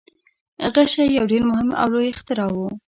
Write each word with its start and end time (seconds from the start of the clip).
غشی 0.73 1.05
یو 1.17 1.23
ډیر 1.31 1.41
مهم 1.49 1.69
او 1.81 1.87
لوی 1.93 2.07
اختراع 2.13 2.49
و. 2.53 2.57